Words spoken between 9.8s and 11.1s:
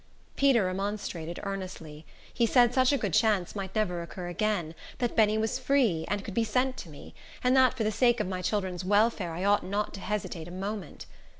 to hesitate a moment.